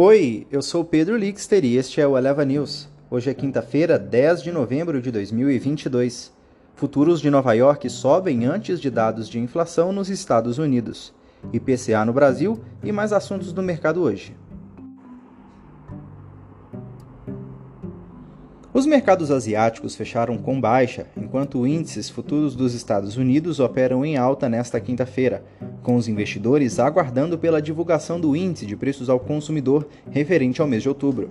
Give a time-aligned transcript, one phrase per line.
[0.00, 2.88] Oi, eu sou Pedro Lixter e este é o Eleva News.
[3.10, 6.32] Hoje é quinta-feira, 10 de novembro de 2022.
[6.76, 11.12] Futuros de Nova York sobem antes de dados de inflação nos Estados Unidos.
[11.52, 14.36] IPCA no Brasil e mais assuntos do mercado hoje.
[18.72, 24.48] Os mercados asiáticos fecharam com baixa, enquanto índices futuros dos Estados Unidos operam em alta
[24.48, 25.42] nesta quinta-feira,
[25.88, 30.82] com os investidores aguardando pela divulgação do índice de preços ao consumidor referente ao mês
[30.82, 31.30] de outubro.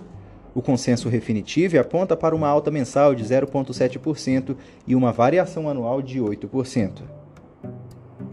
[0.52, 6.18] O consenso Refinitiv aponta para uma alta mensal de 0,7% e uma variação anual de
[6.18, 7.02] 8%.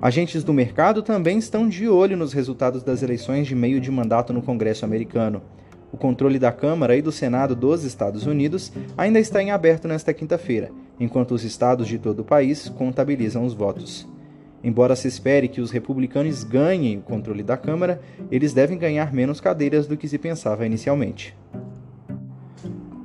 [0.02, 4.34] Agentes do mercado também estão de olho nos resultados das eleições de meio de mandato
[4.34, 5.44] no Congresso americano.
[5.92, 10.12] O controle da Câmara e do Senado dos Estados Unidos ainda está em aberto nesta
[10.12, 14.15] quinta-feira, enquanto os estados de todo o país contabilizam os votos.
[14.66, 19.39] Embora se espere que os republicanos ganhem o controle da Câmara, eles devem ganhar menos
[19.39, 21.38] cadeiras do que se pensava inicialmente.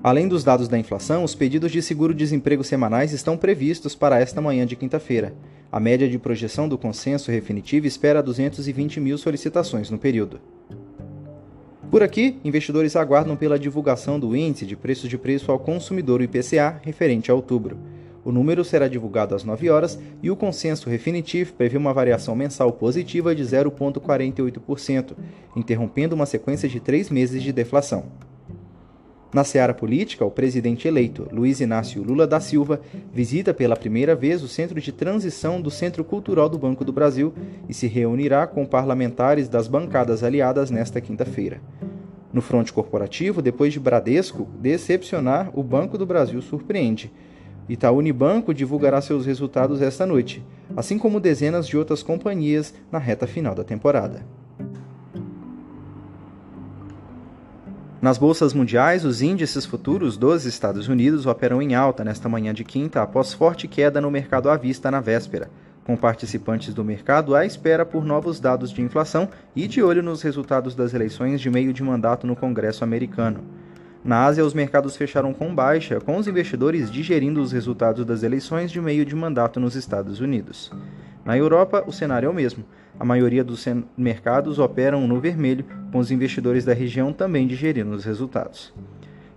[0.03, 4.65] Além dos dados da inflação, os pedidos de seguro-desemprego semanais estão previstos para esta manhã
[4.65, 5.35] de quinta-feira.
[5.71, 10.41] A média de projeção do consenso definitivo espera 220 mil solicitações no período.
[11.91, 16.81] Por aqui, investidores aguardam pela divulgação do índice de preços de preço ao consumidor IPCA
[16.83, 17.77] referente a outubro.
[18.25, 22.73] O número será divulgado às 9 horas e o consenso definitivo prevê uma variação mensal
[22.73, 25.17] positiva de 0,48%,
[25.57, 28.05] interrompendo uma sequência de três meses de deflação.
[29.33, 32.81] Na seara política, o presidente eleito, Luiz Inácio Lula da Silva,
[33.15, 37.33] visita pela primeira vez o centro de transição do Centro Cultural do Banco do Brasil
[37.69, 41.61] e se reunirá com parlamentares das bancadas aliadas nesta quinta-feira.
[42.33, 47.13] No fronte corporativo, depois de Bradesco decepcionar, o Banco do Brasil surpreende.
[47.73, 50.45] Itaú Unibanco divulgará seus resultados esta noite,
[50.77, 54.23] assim como dezenas de outras companhias na reta final da temporada.
[58.03, 62.65] Nas bolsas mundiais, os índices futuros dos Estados Unidos operam em alta nesta manhã de
[62.65, 65.49] quinta após forte queda no mercado à vista na véspera
[65.91, 70.23] com participantes do mercado à espera por novos dados de inflação e de olho nos
[70.23, 73.41] resultados das eleições de meio de mandato no Congresso americano.
[74.03, 78.71] Na Ásia, os mercados fecharam com baixa, com os investidores digerindo os resultados das eleições
[78.71, 80.73] de meio de mandato nos Estados Unidos.
[81.23, 82.65] Na Europa, o cenário é o mesmo.
[82.99, 83.67] A maioria dos
[83.97, 88.73] mercados operam no vermelho, com os investidores da região também digerindo os resultados.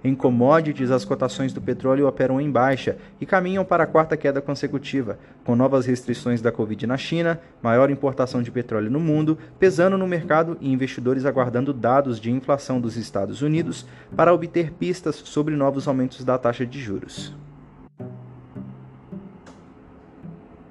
[0.03, 4.41] Em commodities, as cotações do petróleo operam em baixa e caminham para a quarta queda
[4.41, 9.97] consecutiva, com novas restrições da Covid na China, maior importação de petróleo no mundo, pesando
[9.97, 15.55] no mercado e investidores aguardando dados de inflação dos Estados Unidos para obter pistas sobre
[15.55, 17.33] novos aumentos da taxa de juros.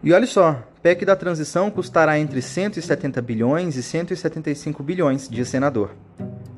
[0.04, 5.90] E olha só, PEC da transição custará entre 170 bilhões e 175 bilhões, diz senador.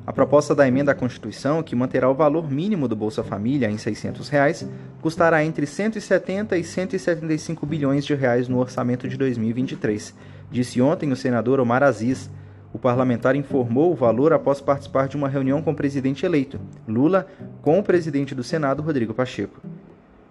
[0.07, 3.77] A proposta da emenda à Constituição, que manterá o valor mínimo do Bolsa Família em
[3.77, 4.69] 600 reais,
[5.01, 10.13] custará entre 170 e 175 bilhões de reais no orçamento de 2023,
[10.51, 12.29] disse ontem o senador Omar Aziz.
[12.71, 17.25] O parlamentar informou o valor após participar de uma reunião com o presidente eleito, Lula,
[17.63, 19.59] com o presidente do Senado, Rodrigo Pacheco.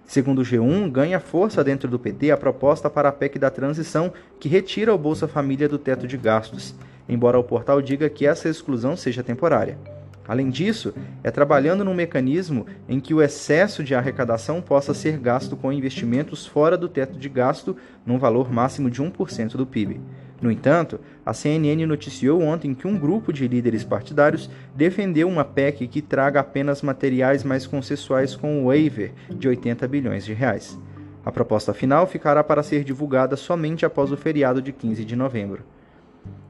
[0.06, 4.12] Segundo o G1, ganha força dentro do PT a proposta para a PEC da transição,
[4.38, 6.74] que retira o Bolsa Família do teto de gastos
[7.09, 9.78] embora o portal diga que essa exclusão seja temporária.
[10.26, 15.54] Além disso, é trabalhando num mecanismo em que o excesso de arrecadação possa ser gasto
[15.54, 17.76] com investimentos fora do teto de gasto,
[18.06, 20.00] num valor máximo de 1% do PIB.
[20.41, 25.86] No entanto, a CNN noticiou ontem que um grupo de líderes partidários defendeu uma PEC
[25.86, 30.78] que traga apenas materiais mais consensuais com o waiver de 80 bilhões de reais.
[31.25, 35.62] A proposta final ficará para ser divulgada somente após o feriado de 15 de novembro.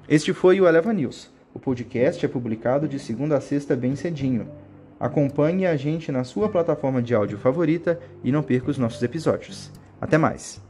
[0.06, 1.30] Este foi o Eleva News.
[1.54, 4.50] O podcast é publicado de segunda a sexta bem cedinho.
[5.00, 9.70] Acompanhe a gente na sua plataforma de áudio favorita e não perca os nossos episódios.
[9.98, 10.60] Até mais!